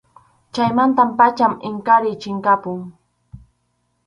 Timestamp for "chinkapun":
2.21-2.79